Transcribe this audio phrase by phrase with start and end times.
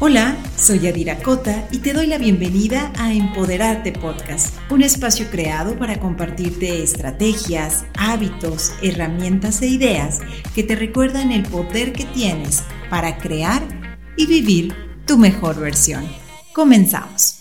[0.00, 5.76] Hola, soy Adira Cota y te doy la bienvenida a Empoderarte Podcast, un espacio creado
[5.76, 10.20] para compartirte estrategias, hábitos, herramientas e ideas
[10.54, 13.60] que te recuerdan el poder que tienes para crear
[14.16, 14.72] y vivir
[15.04, 16.04] tu mejor versión.
[16.52, 17.40] Comenzamos.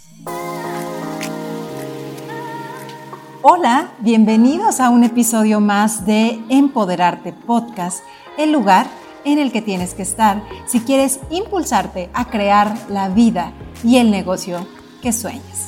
[3.43, 7.99] Hola, bienvenidos a un episodio más de Empoderarte Podcast,
[8.35, 8.87] el lugar
[9.27, 13.51] en el que tienes que estar si quieres impulsarte a crear la vida
[13.83, 14.65] y el negocio
[15.01, 15.67] que sueñas.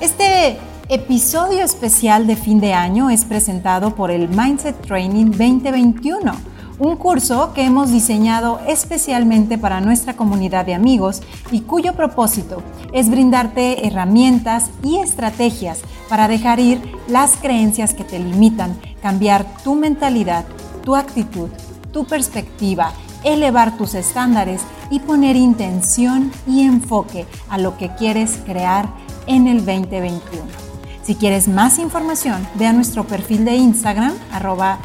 [0.00, 0.58] Este
[0.90, 6.32] episodio especial de fin de año es presentado por el Mindset Training 2021,
[6.78, 13.08] un curso que hemos diseñado especialmente para nuestra comunidad de amigos y cuyo propósito es
[13.08, 15.80] brindarte herramientas y estrategias
[16.10, 20.44] para dejar ir las creencias que te limitan, cambiar tu mentalidad,
[20.82, 21.48] tu actitud
[21.94, 28.92] tu perspectiva, elevar tus estándares y poner intención y enfoque a lo que quieres crear
[29.26, 30.44] en el 2021.
[31.02, 34.78] Si quieres más información, ve a nuestro perfil de Instagram, arroba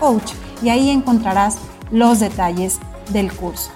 [0.00, 0.32] Coach,
[0.62, 1.58] y ahí encontrarás
[1.90, 2.78] los detalles
[3.12, 3.70] del curso.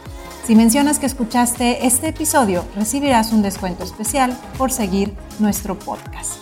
[0.46, 6.38] Si mencionas que escuchaste este episodio, recibirás un descuento especial por seguir nuestro podcast.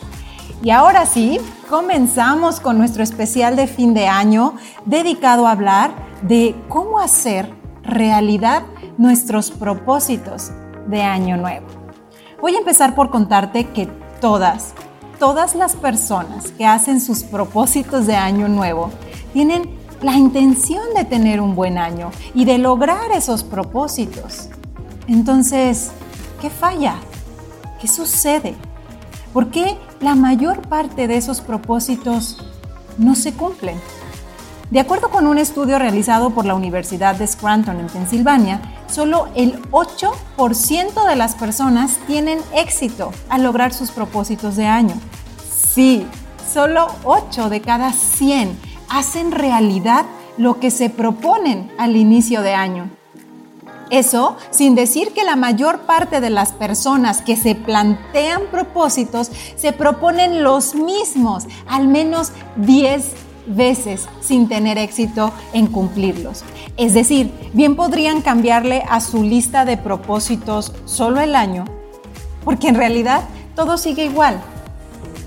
[0.63, 1.39] Y ahora sí,
[1.69, 4.55] comenzamos con nuestro especial de fin de año
[4.87, 7.53] dedicado a hablar de cómo hacer
[7.83, 8.63] realidad
[8.97, 10.53] nuestros propósitos
[10.87, 11.67] de año nuevo.
[12.41, 13.87] Voy a empezar por contarte que
[14.21, 14.75] todas,
[15.19, 18.91] todas las personas que hacen sus propósitos de año nuevo
[19.33, 24.49] tienen la intención de tener un buen año y de lograr esos propósitos.
[25.09, 25.91] Entonces,
[26.41, 26.97] ¿qué falla?
[27.81, 28.55] ¿Qué sucede?
[29.33, 32.37] ¿Por qué la mayor parte de esos propósitos
[32.99, 33.81] no se cumplen?
[34.71, 39.63] De acuerdo con un estudio realizado por la Universidad de Scranton en Pensilvania, solo el
[39.71, 44.95] 8% de las personas tienen éxito al lograr sus propósitos de año.
[45.49, 46.07] Sí,
[46.53, 48.59] solo 8 de cada 100
[48.91, 50.05] hacen realidad
[50.37, 52.91] lo que se proponen al inicio de año.
[53.91, 59.73] Eso sin decir que la mayor parte de las personas que se plantean propósitos se
[59.73, 63.13] proponen los mismos al menos 10
[63.47, 66.45] veces sin tener éxito en cumplirlos.
[66.77, 71.65] Es decir, bien podrían cambiarle a su lista de propósitos solo el año,
[72.45, 73.25] porque en realidad
[73.55, 74.41] todo sigue igual.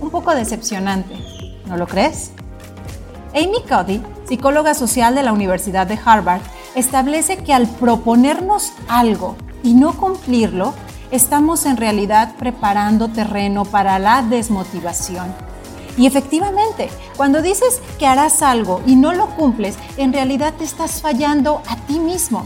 [0.02, 1.16] Un poco decepcionante,
[1.68, 2.32] ¿no lo crees?
[3.34, 6.42] Amy Cuddy, psicóloga social de la Universidad de Harvard,
[6.78, 10.74] establece que al proponernos algo y no cumplirlo,
[11.10, 15.34] estamos en realidad preparando terreno para la desmotivación.
[15.98, 21.02] Y efectivamente, cuando dices que harás algo y no lo cumples, en realidad te estás
[21.02, 22.46] fallando a ti mismo.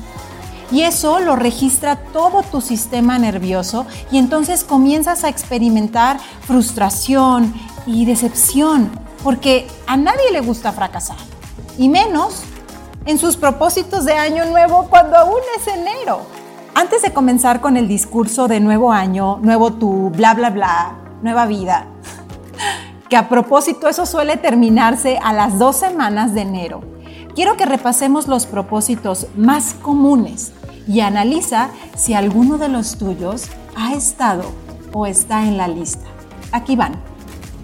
[0.72, 6.18] Y eso lo registra todo tu sistema nervioso y entonces comienzas a experimentar
[6.48, 7.54] frustración
[7.86, 8.90] y decepción,
[9.22, 11.18] porque a nadie le gusta fracasar,
[11.78, 12.44] y menos
[13.06, 16.22] en sus propósitos de año nuevo cuando aún es enero.
[16.74, 21.46] Antes de comenzar con el discurso de nuevo año, nuevo tú, bla, bla, bla, nueva
[21.46, 21.88] vida,
[23.10, 26.82] que a propósito eso suele terminarse a las dos semanas de enero,
[27.36, 30.54] quiero que repasemos los propósitos más comunes
[30.88, 34.44] y analiza si alguno de los tuyos ha estado
[34.94, 36.06] o está en la lista.
[36.52, 36.96] Aquí van.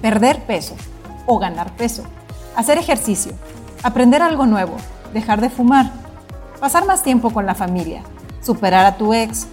[0.01, 0.75] Perder peso
[1.25, 2.03] o ganar peso.
[2.55, 3.33] Hacer ejercicio.
[3.83, 4.77] Aprender algo nuevo
[5.17, 5.91] dejar de fumar,
[6.59, 8.03] pasar más tiempo con la familia,
[8.41, 9.47] superar a tu ex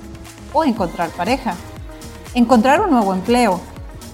[0.53, 1.55] o encontrar pareja,
[2.35, 3.61] encontrar un nuevo empleo,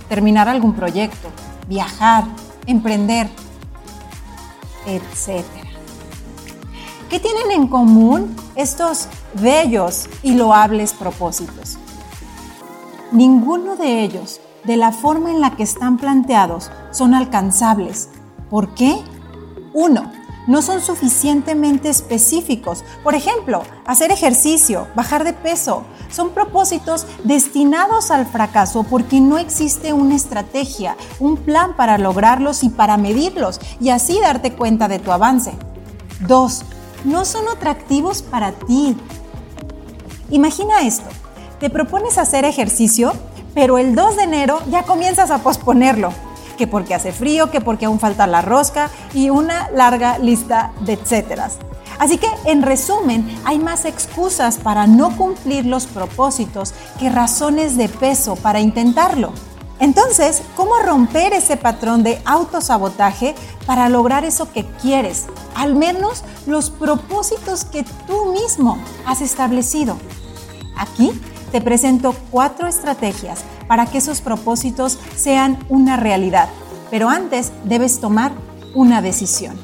[0.09, 1.28] terminar algún proyecto,
[1.69, 2.25] viajar,
[2.66, 3.28] emprender,
[4.87, 5.44] etc.
[7.09, 11.78] ¿Qué tienen en común estos bellos y loables propósitos?
[13.11, 18.09] Ninguno de ellos, de la forma en la que están planteados, son alcanzables.
[18.49, 18.97] ¿Por qué?
[19.75, 20.12] Uno,
[20.46, 22.84] no son suficientemente específicos.
[23.02, 29.92] Por ejemplo, hacer ejercicio, bajar de peso, son propósitos destinados al fracaso porque no existe
[29.92, 35.12] una estrategia, un plan para lograrlos y para medirlos y así darte cuenta de tu
[35.12, 35.52] avance.
[36.20, 36.62] Dos,
[37.04, 38.96] no son atractivos para ti.
[40.31, 41.08] Imagina esto,
[41.58, 43.12] te propones hacer ejercicio,
[43.54, 46.12] pero el 2 de enero ya comienzas a posponerlo
[46.60, 50.92] que porque hace frío, que porque aún falta la rosca y una larga lista de
[50.92, 51.56] etcéteras.
[51.98, 57.88] Así que, en resumen, hay más excusas para no cumplir los propósitos que razones de
[57.88, 59.32] peso para intentarlo.
[59.78, 63.34] Entonces, ¿cómo romper ese patrón de autosabotaje
[63.64, 65.28] para lograr eso que quieres?
[65.54, 68.76] Al menos los propósitos que tú mismo
[69.06, 69.96] has establecido.
[70.76, 71.18] Aquí
[71.52, 76.49] te presento cuatro estrategias para que esos propósitos sean una realidad.
[76.91, 78.32] Pero antes debes tomar
[78.75, 79.56] una decisión.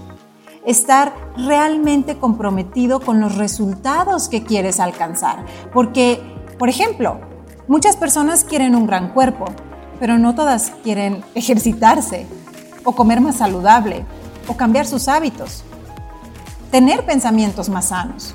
[0.65, 5.45] Estar realmente comprometido con los resultados que quieres alcanzar.
[5.73, 6.21] Porque,
[6.59, 7.21] por ejemplo,
[7.69, 9.47] muchas personas quieren un gran cuerpo,
[10.01, 12.27] pero no todas quieren ejercitarse
[12.85, 14.05] o comer más saludable
[14.49, 15.65] o cambiar sus hábitos,
[16.71, 18.35] tener pensamientos más sanos.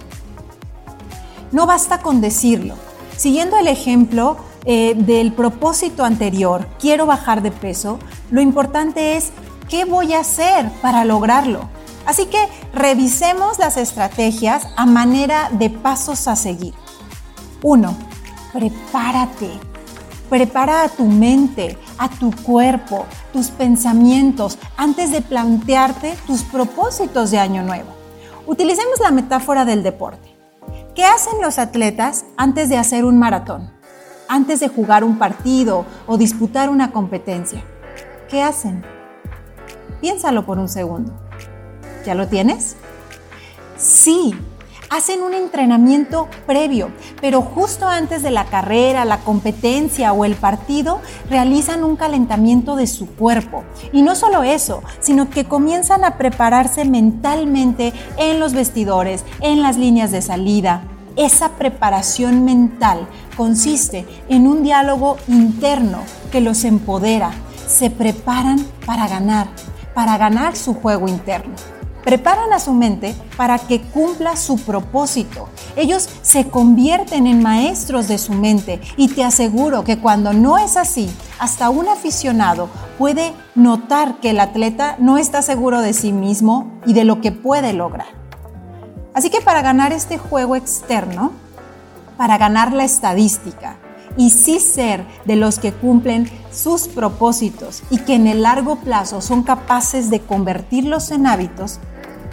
[1.52, 2.76] No basta con decirlo.
[3.22, 4.36] Siguiendo el ejemplo
[4.66, 8.00] eh, del propósito anterior, quiero bajar de peso,
[8.32, 9.30] lo importante es
[9.70, 11.70] qué voy a hacer para lograrlo.
[12.08, 16.74] Así que revisemos las estrategias a manera de pasos a seguir.
[17.62, 17.96] 1.
[18.54, 19.52] Prepárate.
[20.28, 27.38] Prepara a tu mente, a tu cuerpo, tus pensamientos antes de plantearte tus propósitos de
[27.38, 27.92] año nuevo.
[28.48, 30.31] Utilicemos la metáfora del deporte.
[30.96, 33.72] ¿Qué hacen los atletas antes de hacer un maratón?
[34.28, 37.64] Antes de jugar un partido o disputar una competencia.
[38.30, 38.84] ¿Qué hacen?
[40.02, 41.14] Piénsalo por un segundo.
[42.06, 42.76] ¿Ya lo tienes?
[43.78, 44.36] Sí,
[44.92, 46.92] hacen un entrenamiento previo,
[47.22, 51.00] pero justo antes de la carrera, la competencia o el partido,
[51.30, 53.64] realizan un calentamiento de su cuerpo.
[53.94, 59.78] Y no solo eso, sino que comienzan a prepararse mentalmente en los vestidores, en las
[59.78, 60.84] líneas de salida.
[61.16, 66.00] Esa preparación mental consiste en un diálogo interno
[66.34, 67.32] que los empodera.
[67.66, 69.48] Se preparan para ganar,
[69.94, 75.50] para ganar su juego interno preparan a su mente para que cumpla su propósito.
[75.76, 80.78] Ellos se convierten en maestros de su mente y te aseguro que cuando no es
[80.78, 81.10] así,
[81.40, 86.94] hasta un aficionado puede notar que el atleta no está seguro de sí mismo y
[86.94, 88.08] de lo que puede lograr.
[89.14, 91.32] Así que para ganar este juego externo,
[92.18, 93.78] para ganar la estadística,
[94.18, 99.22] y sí ser de los que cumplen sus propósitos y que en el largo plazo
[99.22, 101.80] son capaces de convertirlos en hábitos,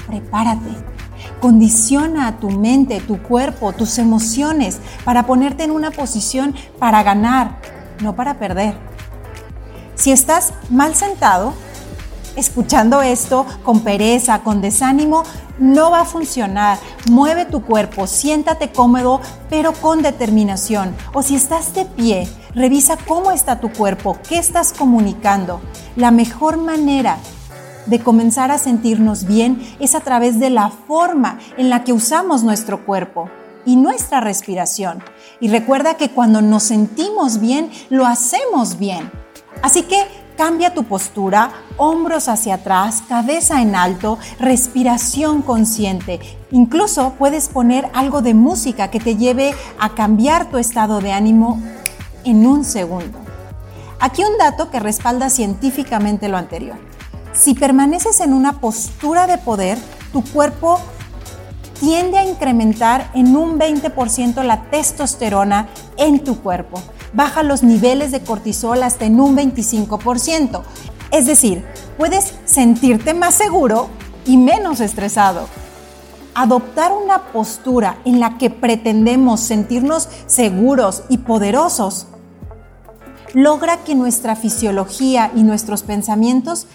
[0.06, 0.70] prepárate.
[1.40, 7.58] Condiciona a tu mente, tu cuerpo, tus emociones para ponerte en una posición para ganar,
[8.02, 8.76] no para perder.
[9.94, 11.54] Si estás mal sentado,
[12.38, 15.24] escuchando esto con pereza, con desánimo,
[15.58, 16.78] no va a funcionar.
[17.10, 19.20] Mueve tu cuerpo, siéntate cómodo,
[19.50, 20.94] pero con determinación.
[21.12, 25.60] O si estás de pie, revisa cómo está tu cuerpo, qué estás comunicando.
[25.96, 27.18] La mejor manera
[27.86, 32.42] de comenzar a sentirnos bien es a través de la forma en la que usamos
[32.42, 33.30] nuestro cuerpo
[33.64, 35.02] y nuestra respiración.
[35.40, 39.10] Y recuerda que cuando nos sentimos bien, lo hacemos bien.
[39.62, 40.06] Así que
[40.38, 46.20] cambia tu postura, hombros hacia atrás, cabeza en alto, respiración consciente.
[46.52, 51.60] Incluso puedes poner algo de música que te lleve a cambiar tu estado de ánimo
[52.24, 53.18] en un segundo.
[53.98, 56.76] Aquí un dato que respalda científicamente lo anterior.
[57.32, 59.76] Si permaneces en una postura de poder,
[60.12, 60.78] tu cuerpo
[61.80, 66.80] tiende a incrementar en un 20% la testosterona en tu cuerpo.
[67.12, 70.62] Baja los niveles de cortisol hasta en un 25%.
[71.10, 71.64] Es decir,
[71.96, 73.88] puedes sentirte más seguro
[74.24, 75.48] y menos estresado.
[76.34, 82.06] Adoptar una postura en la que pretendemos sentirnos seguros y poderosos
[83.34, 86.66] logra que nuestra fisiología y nuestros pensamientos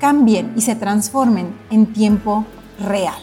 [0.00, 2.46] cambien y se transformen en tiempo
[2.80, 3.18] real.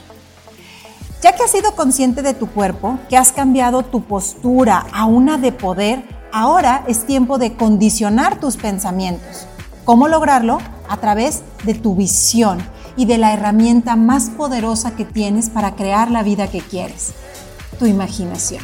[1.21, 5.37] Ya que has sido consciente de tu cuerpo, que has cambiado tu postura a una
[5.37, 6.03] de poder,
[6.37, 9.47] ahora es tiempo de condicionar tus pensamientos.
[9.85, 10.59] ¿Cómo lograrlo?
[10.87, 12.59] A través de tu visión
[12.95, 17.13] y de la herramienta más poderosa que tienes para crear la vida que quieres,
[17.79, 18.61] tu imaginación.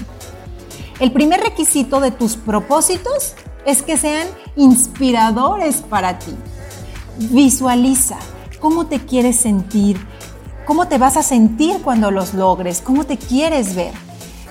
[1.00, 3.34] El primer requisito de tus propósitos
[3.65, 6.36] es que sean inspiradores para ti.
[7.18, 8.20] Visualiza
[8.60, 10.00] cómo te quieres sentir,
[10.68, 13.94] cómo te vas a sentir cuando los logres, cómo te quieres ver.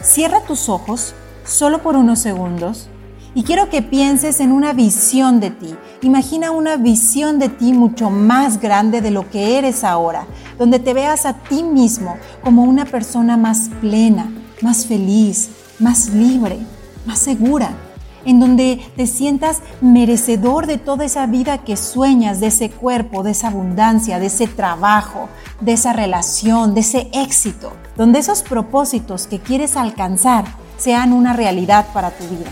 [0.02, 1.14] Cierra tus ojos
[1.44, 2.88] solo por unos segundos
[3.34, 5.74] y quiero que pienses en una visión de ti.
[6.02, 10.26] Imagina una visión de ti mucho más grande de lo que eres ahora,
[10.58, 16.58] donde te veas a ti mismo como una persona más plena, más feliz, más libre,
[17.06, 17.70] más segura
[18.24, 23.32] en donde te sientas merecedor de toda esa vida que sueñas, de ese cuerpo, de
[23.32, 25.28] esa abundancia, de ese trabajo,
[25.60, 30.44] de esa relación, de ese éxito, donde esos propósitos que quieres alcanzar
[30.76, 32.50] sean una realidad para tu vida.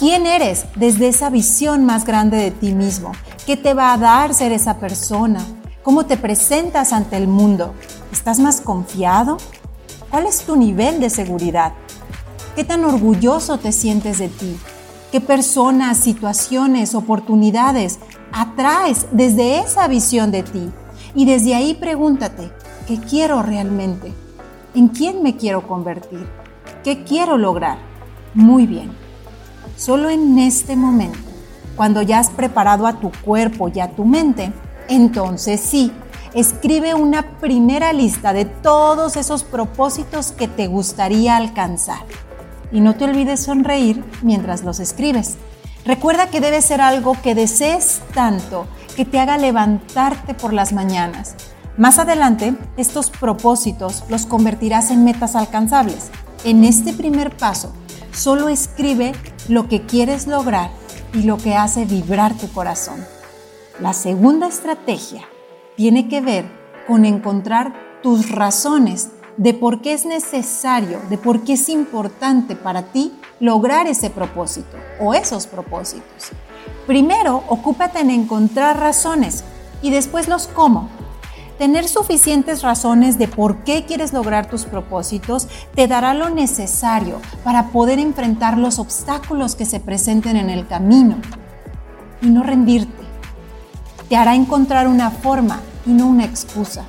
[0.00, 3.12] ¿Quién eres desde esa visión más grande de ti mismo?
[3.44, 5.44] ¿Qué te va a dar ser esa persona?
[5.82, 7.74] ¿Cómo te presentas ante el mundo?
[8.10, 9.36] ¿Estás más confiado?
[10.08, 11.74] ¿Cuál es tu nivel de seguridad?
[12.56, 14.56] ¿Qué tan orgulloso te sientes de ti?
[15.12, 17.98] ¿Qué personas, situaciones, oportunidades
[18.32, 20.70] atraes desde esa visión de ti?
[21.14, 22.50] Y desde ahí pregúntate,
[22.88, 24.14] ¿qué quiero realmente?
[24.74, 26.26] ¿En quién me quiero convertir?
[26.82, 27.76] ¿Qué quiero lograr?
[28.32, 28.99] Muy bien.
[29.80, 31.18] Solo en este momento,
[31.74, 34.52] cuando ya has preparado a tu cuerpo y a tu mente,
[34.90, 35.90] entonces sí,
[36.34, 42.04] escribe una primera lista de todos esos propósitos que te gustaría alcanzar.
[42.70, 45.38] Y no te olvides sonreír mientras los escribes.
[45.86, 51.36] Recuerda que debe ser algo que desees tanto que te haga levantarte por las mañanas.
[51.78, 56.10] Más adelante, estos propósitos los convertirás en metas alcanzables.
[56.44, 57.72] En este primer paso,
[58.12, 59.12] solo escribe
[59.48, 60.70] lo que quieres lograr
[61.12, 63.04] y lo que hace vibrar tu corazón.
[63.80, 65.22] La segunda estrategia
[65.76, 66.44] tiene que ver
[66.86, 72.82] con encontrar tus razones de por qué es necesario, de por qué es importante para
[72.92, 76.30] ti lograr ese propósito o esos propósitos.
[76.86, 79.44] Primero, ocúpate en encontrar razones
[79.80, 80.90] y después los cómo.
[81.60, 87.68] Tener suficientes razones de por qué quieres lograr tus propósitos te dará lo necesario para
[87.68, 91.16] poder enfrentar los obstáculos que se presenten en el camino
[92.22, 93.04] y no rendirte.
[94.08, 96.86] Te hará encontrar una forma y no una excusa.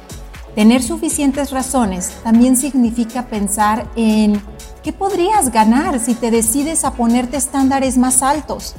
[0.56, 4.42] Tener suficientes razones también significa pensar en
[4.84, 8.76] qué podrías ganar si te decides a ponerte estándares más altos.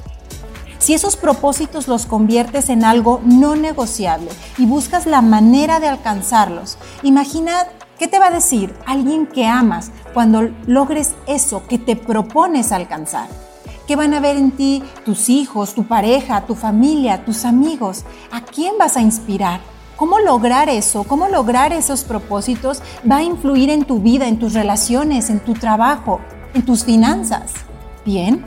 [0.82, 6.76] Si esos propósitos los conviertes en algo no negociable y buscas la manera de alcanzarlos,
[7.04, 7.68] imagina
[8.00, 13.28] qué te va a decir alguien que amas cuando logres eso que te propones alcanzar.
[13.86, 18.02] ¿Qué van a ver en ti tus hijos, tu pareja, tu familia, tus amigos?
[18.32, 19.60] ¿A quién vas a inspirar?
[19.94, 21.04] ¿Cómo lograr eso?
[21.04, 25.52] ¿Cómo lograr esos propósitos va a influir en tu vida, en tus relaciones, en tu
[25.54, 26.18] trabajo,
[26.54, 27.52] en tus finanzas?
[28.04, 28.44] Bien,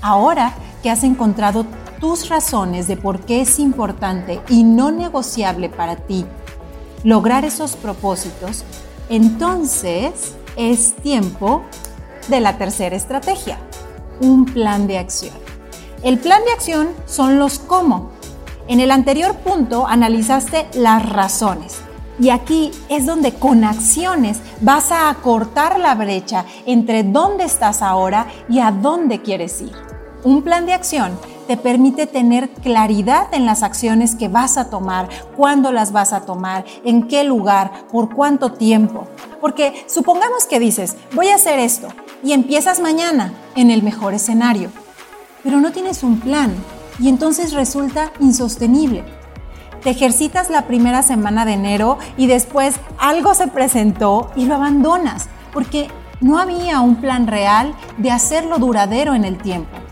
[0.00, 0.54] ahora
[0.84, 1.64] que has encontrado
[1.98, 6.26] tus razones de por qué es importante y no negociable para ti
[7.04, 8.64] lograr esos propósitos,
[9.08, 11.62] entonces es tiempo
[12.28, 13.58] de la tercera estrategia,
[14.20, 15.34] un plan de acción.
[16.02, 18.10] El plan de acción son los cómo,
[18.68, 21.78] en el anterior punto analizaste las razones
[22.20, 28.26] y aquí es donde con acciones vas a acortar la brecha entre dónde estás ahora
[28.50, 29.83] y a dónde quieres ir.
[30.24, 35.10] Un plan de acción te permite tener claridad en las acciones que vas a tomar,
[35.36, 39.06] cuándo las vas a tomar, en qué lugar, por cuánto tiempo.
[39.42, 41.88] Porque supongamos que dices, voy a hacer esto
[42.22, 44.70] y empiezas mañana en el mejor escenario,
[45.42, 46.54] pero no tienes un plan,
[46.98, 49.04] y entonces resulta insostenible.
[49.82, 55.28] Te ejercitas la primera semana de enero y después algo se presentó y lo abandonas
[55.52, 55.88] porque
[56.22, 59.83] no había un plan real de hacerlo duradero en el tiempo.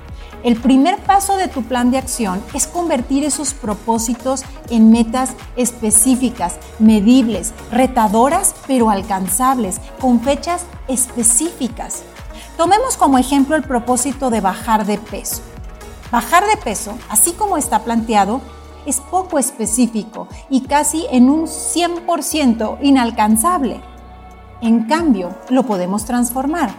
[0.43, 6.57] El primer paso de tu plan de acción es convertir esos propósitos en metas específicas,
[6.81, 12.03] medibles, retadoras, pero alcanzables, con fechas específicas.
[12.57, 15.43] Tomemos como ejemplo el propósito de bajar de peso.
[16.11, 18.41] Bajar de peso, así como está planteado,
[18.85, 23.81] es poco específico y casi en un 100% inalcanzable.
[24.61, 26.75] En cambio, lo podemos transformar.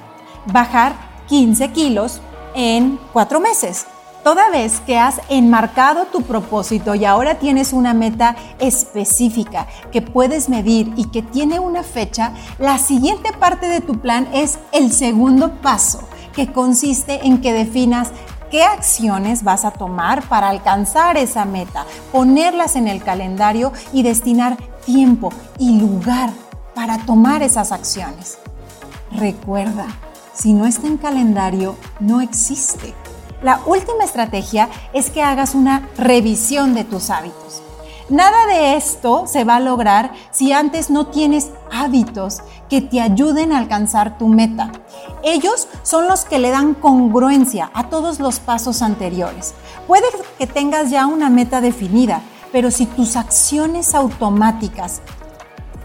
[0.47, 0.95] Bajar
[1.27, 2.21] 15 kilos
[2.55, 3.85] en 4 meses.
[4.23, 10.47] Toda vez que has enmarcado tu propósito y ahora tienes una meta específica que puedes
[10.47, 15.55] medir y que tiene una fecha, la siguiente parte de tu plan es el segundo
[15.55, 18.11] paso, que consiste en que definas
[18.49, 24.55] qué acciones vas a tomar para alcanzar esa meta, ponerlas en el calendario y destinar
[24.85, 26.29] tiempo y lugar
[26.75, 28.37] para tomar esas acciones.
[29.11, 29.87] Recuerda,
[30.33, 32.93] si no está en calendario, no existe.
[33.41, 37.61] La última estrategia es que hagas una revisión de tus hábitos.
[38.09, 43.53] Nada de esto se va a lograr si antes no tienes hábitos que te ayuden
[43.53, 44.71] a alcanzar tu meta.
[45.23, 49.53] Ellos son los que le dan congruencia a todos los pasos anteriores.
[49.87, 50.05] Puede
[50.37, 52.21] que tengas ya una meta definida,
[52.51, 55.01] pero si tus acciones automáticas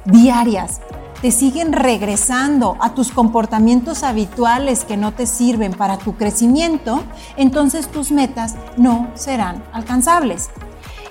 [0.04, 0.80] diarias
[1.20, 7.02] te siguen regresando a tus comportamientos habituales que no te sirven para tu crecimiento,
[7.36, 10.50] entonces tus metas no serán alcanzables.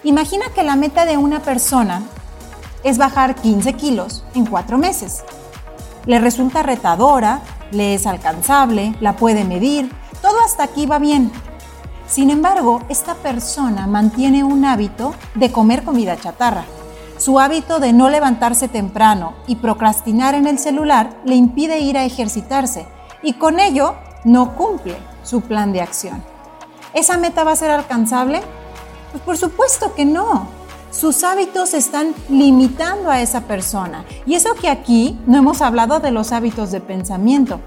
[0.03, 2.03] Imagina que la meta de una persona
[2.83, 5.23] es bajar 15 kilos en cuatro meses.
[6.05, 11.31] Le resulta retadora, le es alcanzable, la puede medir, todo hasta aquí va bien.
[12.07, 16.63] Sin embargo, esta persona mantiene un hábito de comer comida chatarra.
[17.17, 22.05] Su hábito de no levantarse temprano y procrastinar en el celular le impide ir a
[22.05, 22.87] ejercitarse.
[23.23, 26.23] y con ello no cumple su plan de acción.
[26.93, 28.41] ¿Esa meta va a ser alcanzable?
[29.11, 30.47] Pues por supuesto que no.
[30.91, 34.05] Sus hábitos están limitando a esa persona.
[34.25, 37.59] Y eso que aquí no hemos hablado de los hábitos de pensamiento,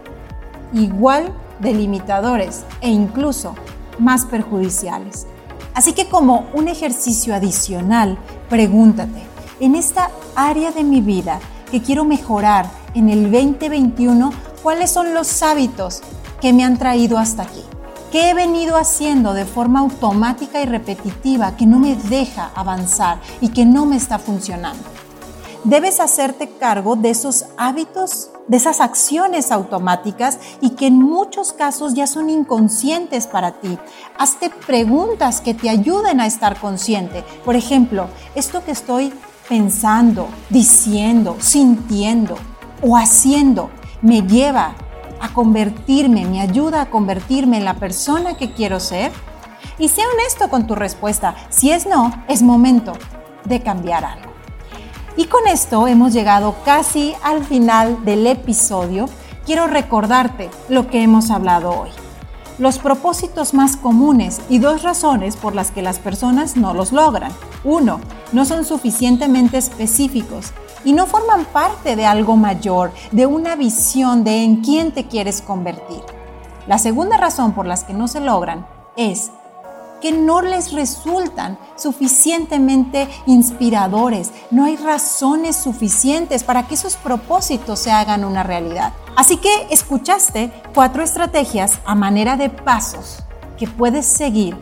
[0.73, 3.55] igual de limitadores e incluso
[3.99, 5.27] más perjudiciales.
[5.75, 9.23] Así que como un ejercicio adicional, pregúntate,
[9.61, 11.39] en esta área de mi vida
[11.71, 16.01] que quiero mejorar en el 2021, ¿cuáles son los hábitos
[16.41, 17.63] que me han traído hasta aquí?
[18.11, 23.51] ¿Qué he venido haciendo de forma automática y repetitiva que no me deja avanzar y
[23.51, 24.83] que no me está funcionando?
[25.63, 31.93] Debes hacerte cargo de esos hábitos, de esas acciones automáticas y que en muchos casos
[31.95, 33.79] ya son inconscientes para ti.
[34.19, 37.23] Hazte preguntas que te ayuden a estar consciente.
[37.45, 39.13] Por ejemplo, esto que estoy
[39.51, 42.39] pensando, diciendo, sintiendo
[42.81, 43.69] o haciendo
[44.01, 44.77] me lleva
[45.21, 49.11] a convertirme, me ayuda a convertirme en la persona que quiero ser?
[49.77, 51.35] Y sea honesto con tu respuesta.
[51.49, 52.93] Si es no, es momento
[53.45, 54.31] de cambiar algo.
[55.17, 59.07] Y con esto hemos llegado casi al final del episodio.
[59.45, 61.91] Quiero recordarte lo que hemos hablado hoy.
[62.61, 67.33] Los propósitos más comunes y dos razones por las que las personas no los logran.
[67.65, 68.01] Uno,
[68.33, 70.53] no son suficientemente específicos
[70.85, 75.41] y no forman parte de algo mayor, de una visión de en quién te quieres
[75.41, 76.03] convertir.
[76.67, 79.31] La segunda razón por las que no se logran es
[80.01, 84.31] que no les resultan suficientemente inspiradores.
[84.51, 88.93] No hay razones suficientes para que esos propósitos se hagan una realidad.
[89.17, 93.23] Así que escuchaste cuatro estrategias a manera de pasos
[93.59, 94.57] que puedes seguir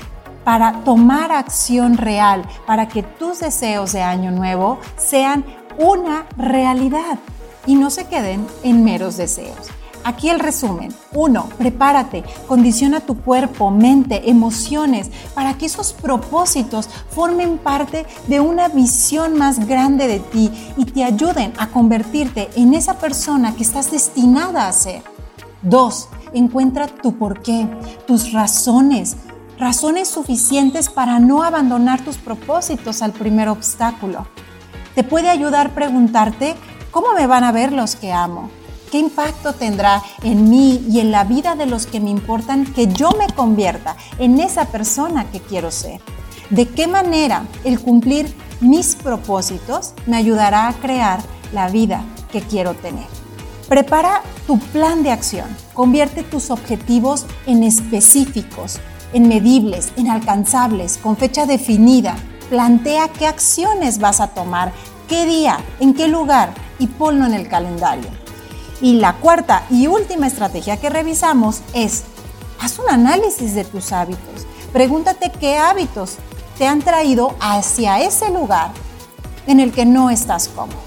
[0.45, 5.45] para tomar acción real, para que tus deseos de año nuevo sean
[5.78, 7.18] una realidad
[7.66, 9.68] y no se queden en meros deseos.
[10.05, 10.95] Aquí el resumen.
[11.12, 18.69] Uno, prepárate, condiciona tu cuerpo, mente, emociones para que esos propósitos formen parte de una
[18.69, 23.91] visión más grande de ti y te ayuden a convertirte en esa persona que estás
[23.91, 25.02] destinada a ser.
[25.63, 27.69] Dos, encuentra tu porqué,
[28.06, 29.17] tus razones,
[29.58, 34.26] razones suficientes para no abandonar tus propósitos al primer obstáculo.
[34.95, 36.54] Te puede ayudar preguntarte,
[36.91, 38.50] ¿cómo me van a ver los que amo?
[38.90, 42.86] ¿Qué impacto tendrá en mí y en la vida de los que me importan que
[42.86, 46.00] yo me convierta en esa persona que quiero ser?
[46.50, 51.20] ¿De qué manera el cumplir mis propósitos me ayudará a crear
[51.52, 53.06] la vida que quiero tener?
[53.68, 55.46] Prepara tu plan de acción.
[55.74, 58.80] Convierte tus objetivos en específicos,
[59.12, 62.16] en medibles, en alcanzables, con fecha definida
[62.48, 64.72] plantea qué acciones vas a tomar,
[65.08, 68.08] qué día, en qué lugar y ponlo en el calendario.
[68.80, 72.04] Y la cuarta y última estrategia que revisamos es,
[72.60, 74.47] haz un análisis de tus hábitos.
[74.73, 76.17] Pregúntate qué hábitos
[76.58, 78.71] te han traído hacia ese lugar
[79.47, 80.78] en el que no estás cómodo.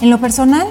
[0.00, 0.68] En lo personal,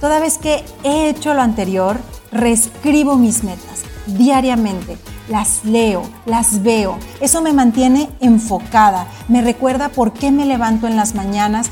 [0.00, 1.98] toda vez que he hecho lo anterior,
[2.30, 6.98] reescribo mis metas diariamente las leo, las veo.
[7.20, 11.70] Eso me mantiene enfocada, me recuerda por qué me levanto en las mañanas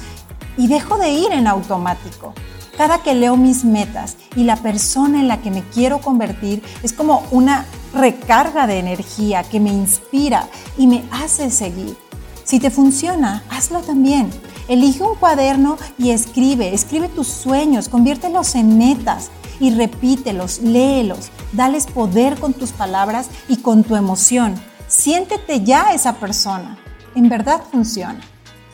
[0.56, 2.34] y dejo de ir en automático.
[2.76, 6.92] Cada que leo mis metas y la persona en la que me quiero convertir es
[6.92, 11.96] como una recarga de energía que me inspira y me hace seguir.
[12.42, 14.30] Si te funciona, hazlo también.
[14.66, 21.86] Elige un cuaderno y escribe, escribe tus sueños, conviértelos en metas y repítelos, léelos, dales
[21.86, 24.54] poder con tus palabras y con tu emoción.
[24.88, 26.76] Siéntete ya esa persona.
[27.14, 28.20] En verdad funciona.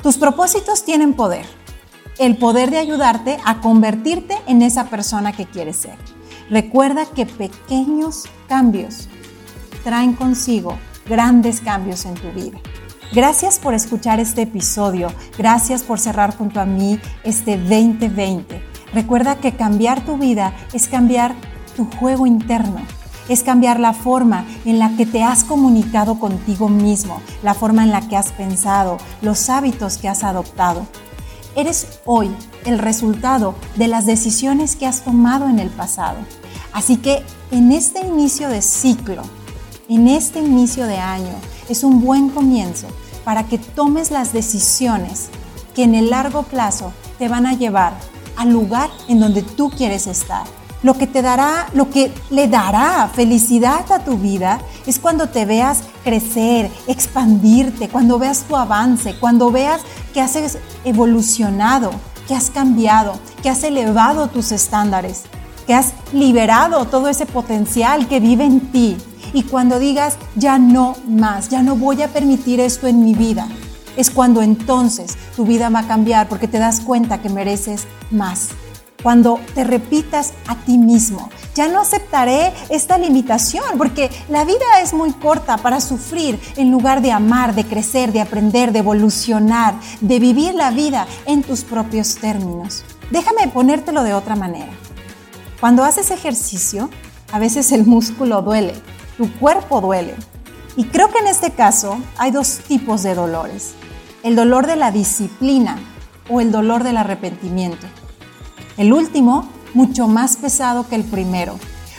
[0.02, 1.59] Tus propósitos tienen poder.
[2.20, 5.96] El poder de ayudarte a convertirte en esa persona que quieres ser.
[6.50, 9.08] Recuerda que pequeños cambios
[9.84, 10.76] traen consigo
[11.08, 12.58] grandes cambios en tu vida.
[13.14, 15.10] Gracias por escuchar este episodio.
[15.38, 18.62] Gracias por cerrar junto a mí este 2020.
[18.92, 21.34] Recuerda que cambiar tu vida es cambiar
[21.74, 22.82] tu juego interno,
[23.30, 27.92] es cambiar la forma en la que te has comunicado contigo mismo, la forma en
[27.92, 30.86] la que has pensado, los hábitos que has adoptado.
[31.56, 32.30] Eres hoy
[32.64, 36.18] el resultado de las decisiones que has tomado en el pasado.
[36.72, 39.22] Así que en este inicio de ciclo,
[39.88, 41.34] en este inicio de año,
[41.68, 42.86] es un buen comienzo
[43.24, 45.28] para que tomes las decisiones
[45.74, 47.94] que en el largo plazo te van a llevar
[48.36, 50.44] al lugar en donde tú quieres estar.
[50.82, 55.44] Lo que te dará, lo que le dará felicidad a tu vida es cuando te
[55.44, 59.82] veas crecer, expandirte, cuando veas tu avance, cuando veas
[60.14, 60.36] que has
[60.84, 61.90] evolucionado,
[62.26, 63.12] que has cambiado,
[63.42, 65.24] que has elevado tus estándares.
[65.66, 68.96] que has liberado todo ese potencial que vive en ti.
[69.32, 73.46] Y cuando digas, ya no más, ya no voy a permitir esto en mi vida,
[73.96, 78.48] es cuando entonces tu vida va a cambiar porque te das cuenta que mereces más.
[79.02, 84.92] Cuando te repitas a ti mismo, ya no aceptaré esta limitación porque la vida es
[84.92, 90.18] muy corta para sufrir en lugar de amar, de crecer, de aprender, de evolucionar, de
[90.18, 92.84] vivir la vida en tus propios términos.
[93.10, 94.72] Déjame ponértelo de otra manera.
[95.60, 96.90] Cuando haces ejercicio,
[97.32, 98.74] a veces el músculo duele,
[99.16, 100.14] tu cuerpo duele.
[100.76, 103.72] Y creo que en este caso hay dos tipos de dolores.
[104.22, 105.78] El dolor de la disciplina
[106.28, 107.86] o el dolor del arrepentimiento.
[108.80, 111.58] El último, mucho más pesado que el primero,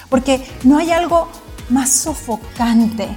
[0.09, 1.27] porque no hay algo
[1.69, 3.07] más sofocante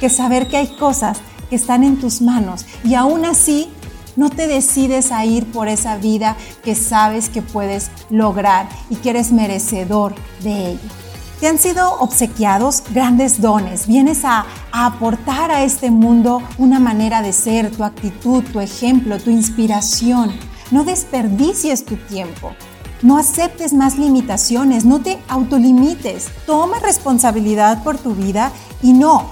[0.00, 1.18] que saber que hay cosas
[1.50, 3.70] que están en tus manos y aún así
[4.16, 9.10] no te decides a ir por esa vida que sabes que puedes lograr y que
[9.10, 10.88] eres merecedor de ello.
[11.40, 13.86] Te han sido obsequiados grandes dones.
[13.86, 19.18] Vienes a, a, aportar a este mundo una manera de ser, tu actitud, tu ejemplo,
[19.18, 20.32] tu inspiración.
[20.70, 22.54] No desperdicies tu tiempo.
[23.02, 26.28] No aceptes más limitaciones, no te autolimites.
[26.46, 29.26] Toma responsabilidad por tu vida y no,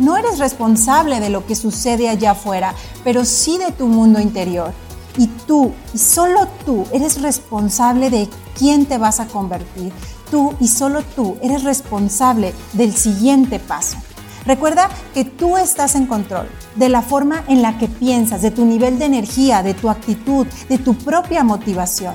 [0.00, 4.72] no eres responsable de lo que sucede allá afuera, pero sí de tu mundo interior.
[5.18, 9.92] Y tú, y solo tú, eres responsable de quién te vas a convertir.
[10.30, 13.98] Tú y solo tú eres responsable del siguiente paso.
[14.46, 18.64] Recuerda que tú estás en control de la forma en la que piensas, de tu
[18.64, 22.14] nivel de energía, de tu actitud, de tu propia motivación.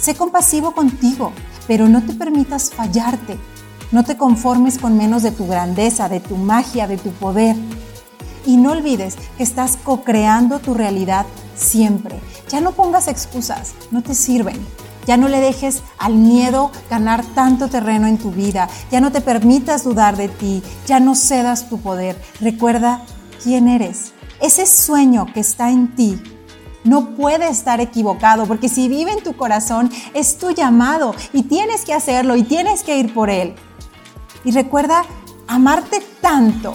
[0.00, 1.32] Sé compasivo contigo,
[1.66, 3.38] pero no te permitas fallarte.
[3.92, 7.54] No te conformes con menos de tu grandeza, de tu magia, de tu poder.
[8.46, 12.18] Y no olvides que estás co-creando tu realidad siempre.
[12.48, 14.56] Ya no pongas excusas, no te sirven.
[15.06, 18.70] Ya no le dejes al miedo ganar tanto terreno en tu vida.
[18.90, 20.62] Ya no te permitas dudar de ti.
[20.86, 22.20] Ya no cedas tu poder.
[22.40, 23.02] Recuerda
[23.42, 24.12] quién eres.
[24.40, 26.18] Ese sueño que está en ti
[26.84, 31.84] no puede estar equivocado, porque si vive en tu corazón es tu llamado y tienes
[31.84, 33.54] que hacerlo y tienes que ir por él.
[34.44, 35.04] Y recuerda
[35.46, 36.74] amarte tanto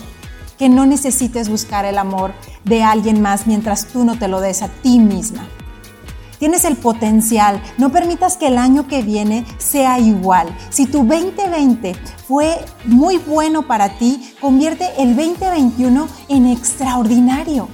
[0.58, 4.62] que no necesites buscar el amor de alguien más mientras tú no te lo des
[4.62, 5.48] a ti misma.
[6.40, 10.56] Tienes el potencial, no permitas que el año que viene sea igual.
[10.70, 11.96] Si tu 2020
[12.28, 17.70] fue muy bueno para ti, convierte el 2021 en extraordinario.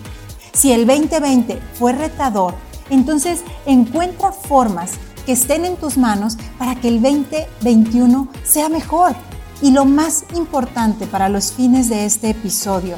[0.53, 2.55] Si el 2020 fue retador,
[2.89, 4.91] entonces encuentra formas
[5.25, 9.15] que estén en tus manos para que el 2021 sea mejor.
[9.61, 12.95] Y lo más importante para los fines de este episodio,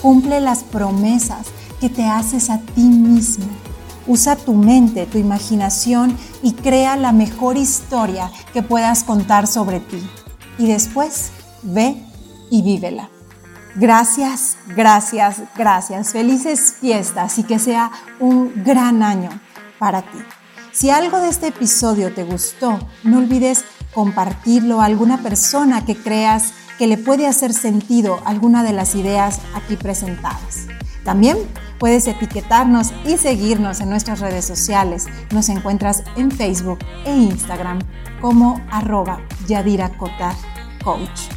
[0.00, 1.48] cumple las promesas
[1.80, 3.46] que te haces a ti mismo.
[4.06, 10.02] Usa tu mente, tu imaginación y crea la mejor historia que puedas contar sobre ti.
[10.58, 11.30] Y después,
[11.62, 11.96] ve
[12.50, 13.13] y vívela.
[13.76, 16.12] Gracias, gracias, gracias.
[16.12, 19.30] Felices fiestas y que sea un gran año
[19.78, 20.18] para ti.
[20.70, 26.52] Si algo de este episodio te gustó, no olvides compartirlo a alguna persona que creas
[26.78, 30.66] que le puede hacer sentido alguna de las ideas aquí presentadas.
[31.04, 31.36] También
[31.78, 35.06] puedes etiquetarnos y seguirnos en nuestras redes sociales.
[35.32, 37.80] Nos encuentras en Facebook e Instagram
[38.20, 41.33] como arroba Yadira Coach.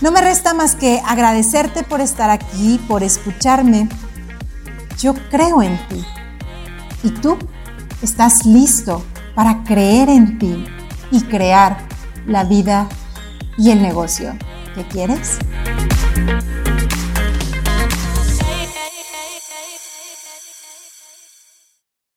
[0.00, 3.88] No me resta más que agradecerte por estar aquí, por escucharme.
[4.98, 6.04] Yo creo en ti.
[7.02, 7.38] ¿Y tú?
[8.02, 9.04] ¿Estás listo
[9.34, 10.64] para creer en ti
[11.10, 11.78] y crear
[12.26, 12.88] la vida
[13.56, 14.36] y el negocio
[14.74, 15.38] que quieres?